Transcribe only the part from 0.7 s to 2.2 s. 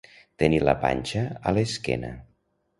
panxa a l'esquena.